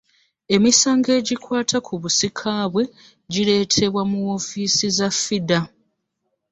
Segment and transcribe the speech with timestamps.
[0.55, 2.83] Emisango egikwata ku busika bwe,
[3.31, 5.59] gireetebwa mu woofiisi za FIDA.